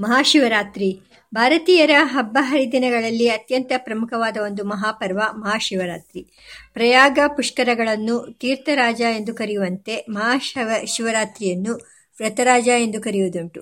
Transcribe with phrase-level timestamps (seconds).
[0.00, 1.00] ಮಹಾಶಿವರಾತ್ರಿ
[1.34, 6.26] ಭಾರತೀಯರ ಹಬ್ಬ ಹರಿದಿನಗಳಲ್ಲಿ ಅತ್ಯಂತ ಪ್ರಮುಖವಾದ ಒಂದು ಮಹಾಪರ್ವ ಮಹಾಶಿವರಾತ್ರಿ.
[6.72, 11.74] ಪ್ರಯಾಗ ಪುಷ್ಕರಗಳನ್ನು ತೀರ್ಥರಾಜ ಎಂದು ಕರೆಯುವಂತೆ ಮಹಾಶಿವ ಶಿವರಾತ್ರಿಯನ್ನು
[12.18, 13.60] ವ್ರತರಾಜ ಎಂದು ಕರೆಯುವುದುಂಟು.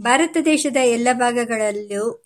[0.00, 2.22] ಭಾರತ ದೇಶದ ಎಲ್ಲ ಭಾಗಗಳಲ್ಲೂ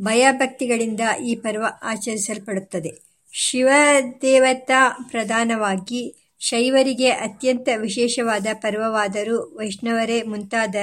[0.00, 2.92] ಭಯಭಕ್ತಿಗಳಿಂದ ಈ ಪರ್ವ ಆಚರಿಸಲ್ಪಡುತ್ತದೆ.
[3.32, 10.74] ಶಿವದೇವತಾ ಪ್ರಧಾನವಾಗಿ ಶೈವರಿಗೆ ಅತ್ಯಂತ ವಿಶೇಷವಾದ ಪರ್ವವಾದರೂ ವೈಷ್ಣವರೇ ಮುಂತಾದ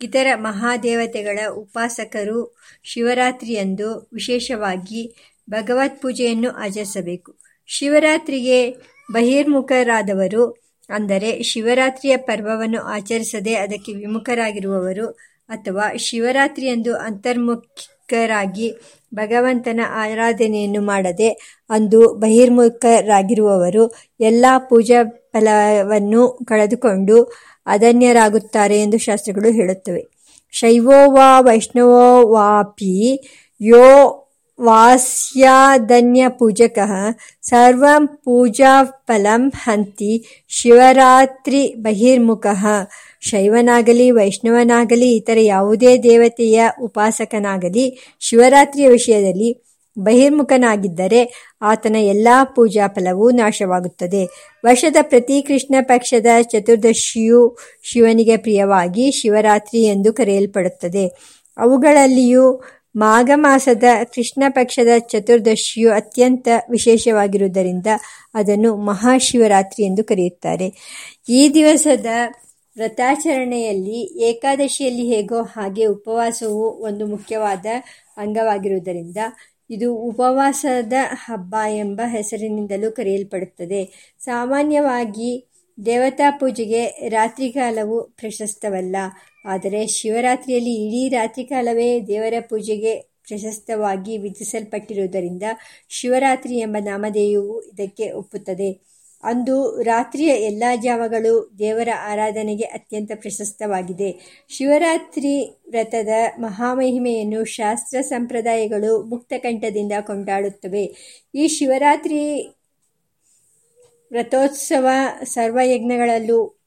[0.00, 2.38] ಇತರ ಮಹಾದೇವತೆಗಳ ಉಪಾಸಕರು
[2.84, 5.02] ಶಿವರಾತ್ರಿಯಂದು ವಿಶೇಷವಾಗಿ
[5.50, 7.30] ಭಗವತ್ಪೂಜೆಯನ್ನು ಆಚರಿಸಬೇಕು.
[7.68, 8.58] ಶಿವರಾತ್ರಿಗೆ
[9.12, 10.44] ಬಹಿರ್ಮುಖರಾದವರು,
[10.88, 15.06] ಅಂದರೆ ಶಿವರಾತ್ರಿಯ ಪರ್ವವನ್ನು ಆಚರಿಸದೆ ಅದಕ್ಕೆ ವಿಮುಖರಾಗಿರುವವರು
[15.48, 16.92] ಅಥವಾ ಶಿವರಾತ್ರಿಯಂದು
[18.10, 18.74] ಅಂತರ್ಮುಖರಾಗಿ
[19.14, 27.32] ಭಗವಂತನ ಆರಾಧನೆಯನ್ನು ಮಾಡದೆ ಅಂದು ಬಹಿರ್ಮುಖರಾಗಿರುವವರು ಎಲ್ಲ ಪೂಜಾ ಫಲವನ್ನು ಕಳೆದುಕೊಂಡು
[27.66, 30.06] ಅದನ್ಯರಾಗುತ್ತಾರೆ ಎಂದು ಶಾಸ್ತ್ರಗಳು ಹೇಳುತ್ತವೆ.
[30.52, 33.20] ಶೈವೋ ವಾ ವೈಷ್ಣವೋ ವಾಪಿ
[33.60, 34.16] ಯೋ
[34.58, 35.46] ಸರ್ವ
[37.42, 42.66] ಸರ್ವಂ ಪೂಜಾಫಲಂ ಹಂತಿ ಶಿವರಾತ್ರಿಬಹಿರ್ಮುಖಃ
[43.20, 49.62] ಶೈವನಾಗಲಿ, ವೈಷ್ಣವನಾಗಲಿ, ಇತರ ಯಾವುದೇ ದೇವತೆಯ ಉಪಾಸಕನಾಗಲಿ, ಶಿವರಾತ್ರಿಯ ವಿಷಯದಲ್ಲಿ
[49.98, 54.52] ಬಹಿರ್ಮುಖನಾಗಿದ್ದರೆ ಆತನ ಎಲ್ಲಾ ಪೂಜಾಫಲವೂ ನಾಶವಾಗುತ್ತದೆ.
[54.66, 61.06] ವರ್ಷದ ಪ್ರತಿ ಕೃಷ್ಣ ಪಕ್ಷದ ಚತುರ್ದಶಿಯು ಶಿವನಿಗೆ ಪ್ರಿಯವಾಗಿ ಶಿವರಾತ್ರಿ ಎಂದು ಕರೆಯಲ್ಪಡುತ್ತದೆ.
[61.56, 62.62] ಅವುಗಳಲ್ಲಿಯೂ
[62.96, 63.84] ಮಾಘ ಮಾಸದ
[64.14, 67.86] ಕೃಷ್ಣ ಪಕ್ಷದ ಚತುರ್ದಶಿಯು ಅತ್ಯಂತ ವಿಶೇಷವಾಗಿರುವುದರಿಂದ
[68.34, 70.68] ಅದನ್ನು ಮಹಾಶಿವರಾತ್ರಿ ಎಂದು ಕರೆಯುತ್ತಾರೆ.
[71.28, 72.06] ಈ ದಿವಸದ
[72.76, 77.66] ವ್ರತಾಚರಣೆಯಲ್ಲಿ ಏಕಾದಶಿಯಲ್ಲಿ ಹೇಗೋ ಹಾಗೆ ಉಪವಾಸವು ಒಂದು ಮುಖ್ಯವಾದ
[78.16, 79.16] ಅಂಗವಾಗಿರುವುದರಿಂದ
[79.70, 80.92] ಇದು ಉಪವಾಸದ
[81.24, 84.12] ಹಬ್ಬ ಎಂಬ ಹೆಸರಿನಿಂದಲೂ ಕರೆಯಲ್ಪಡುತ್ತದೆ.
[84.18, 85.46] ಸಾಮಾನ್ಯವಾಗಿ
[85.86, 88.96] ದೇವತಾ ಪೂಜೆಗೆ ರಾತ್ರಿಕಾಲವು ಪ್ರಶಸ್ತವಲ್ಲ.
[89.44, 92.94] ಆದರೆ ಶಿವರಾತ್ರಿಯಲ್ಲಿ ಇಡೀ ರಾತ್ರಿಕಾಲವೇ ದೇವರ ಪೂಜೆಗೆ
[93.28, 95.42] ಪ್ರಶಸ್ತವಾಗಿ ವಿಧಿಸಲ್ಪಟ್ಟಿರುವುದರಿಂದ
[95.88, 98.70] ಶಿವರಾತ್ರಿ ಎಂಬ ನಾಮಧೇಯವು ಇದಕ್ಕೆ ಒಪ್ಪುತ್ತದೆ.
[99.22, 104.40] ಅಂದು ರಾತ್ರಿಯ ಎಲ್ಲ ಜಾವಗಳು ದೇವರ ಆರಾಧನೆಗೆ ಅತ್ಯಂತ ಪ್ರಶಸ್ತವಾಗಿದೆ.
[104.48, 106.08] ಶಿವರಾತ್ರಿ ವ್ರತದ
[106.38, 110.84] ಮಹಾಮಹಿಮೆಯನ್ನು ಶಾಸ್ತ್ರ ಸಂಪ್ರದಾಯಗಳು ಮುಕ್ತಕಂಠದಿಂದ ಕೊಂಡಾಡುತ್ತವೆ.
[111.34, 112.48] ಈ ಶಿವರಾತ್ರಿ
[114.12, 114.88] ವ್ರತೋತ್ಸವ
[115.24, 116.60] ಸರ್ವಯಜ್ಞಗಳಲ್ಲೂ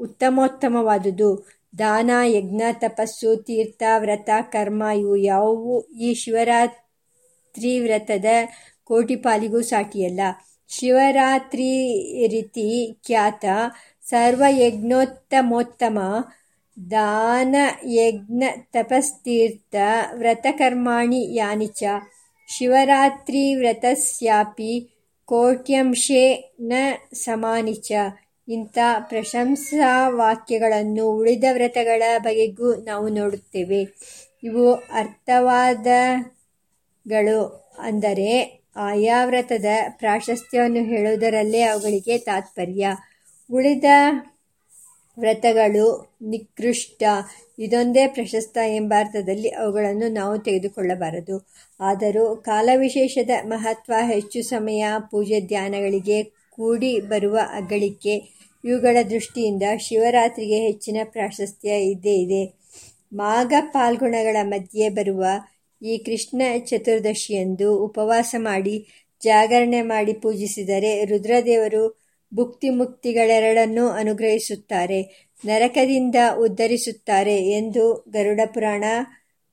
[0.00, 1.60] ಉತ್ತಮೋತ್ತಮವಾದುದು.
[1.78, 8.24] ದಾನ, ಯಜ್ಞ, ತಪಸ್ಸು, ತೀರ್ಥ, ವ್ರತ, ಕರ್ಮ ಇವು ಯಾವುವು ಈ ಶಿವರಾತ್ರಿ ವ್ರತದ
[8.84, 10.20] ಕೋಟಿಪಾಲಿಗೂ ಸಾಟಿಯಲ್ಲ.
[10.70, 13.44] ಶಿವರಾತ್ರಿರಿತಿ ಖ್ಯಾತ
[14.04, 15.98] ಸರ್ವಯಜ್ಞೋತ್ತಮೋತ್ತಮ
[16.90, 19.74] ದಾನಯಜ್ಞತಪಸ್ತೀರ್ಥ
[20.12, 21.84] ವ್ರತಕರ್ಮಾಣಿ ಯಾನಿ ಚ
[22.48, 26.72] ಶಿವರಾತ್ರಿವ್ರತಸ್ಯಾಪಿ ಕೋಟ್ಯಂಶೇ ನ
[27.14, 27.92] ಸಮಾನಿ ಚ
[28.48, 33.86] ಇಂಥ ಪ್ರಶಂಸಾವಾಕ್ಯಗಳನ್ನು ಉಳಿದ ವ್ರತಗಳ ಬಗೆಗೂ ನಾವು ನೋಡುತ್ತೇವೆ.
[34.42, 36.08] ಇವು ಅರ್ಥವಾದಗಳು
[37.78, 42.88] ಅಂದರೆ ಆಯಾ ವ್ರತದ ಪ್ರಾಶಸ್ತ್ಯವನ್ನು ಹೇಳುವುದರಲ್ಲೇ ಅವುಗಳಿಗೆ ತಾತ್ಪರ್ಯ.
[43.52, 43.84] ಉಳಿದ
[45.18, 47.02] ವ್ರತಗಳು ನಿಕೃಷ್ಟ,
[47.58, 51.48] ಇದೊಂದೇ ಪ್ರಶಸ್ತ ಎಂಬ ಅರ್ಥದಲ್ಲಿ ಅವುಗಳನ್ನು ನಾವು ತೆಗೆದುಕೊಳ್ಳಬಾರದು.
[51.80, 58.14] ಆದರೂ ಕಾಲವಿಶೇಷದ ಮಹತ್ವ, ಹೆಚ್ಚು ಸಮಯ ಪೂಜೆ-ಧ್ಯಾನಗಳಿಗೆ ಕೂಡಿಬರುವ ಅಗಳಿಕೆ
[58.64, 62.54] ಇವುಗಳ ದೃಷ್ಟಿಯಿಂದ ಶಿವರಾತ್ರಿಗೆ ಹೆಚ್ಚಿನ ಪ್ರಾಶಸ್ತ್ಯ ಇದ್ದೇ ಇದೆ.
[63.12, 65.24] ಮಾಘ ಪಾಲ್ಗುಣಗಳ ಮಧ್ಯೆ ಬರುವ
[65.82, 68.88] ಈ ಕೃಷ್ಣ ಚತುರ್ದಶಿಯಂದು ಉಪವಾಸ ಮಾಡಿ
[69.22, 72.00] ಜಾಗರಣೆ ಮಾಡಿ ಪೂಜಿಸಿದರೆ ರುದ್ರದೇವರು
[72.34, 78.84] ಭುಕ್ತಿ-ಮುಕ್ತಿಗಳೆರಡನ್ನೂ ಅನುಗ್ರಹಿಸುತ್ತಾರೆ, ನರಕದಿಂದ ಉದ್ಧರಿಸುತ್ತಾರೆ ಎಂದು ಗರುಡ ಪುರಾಣ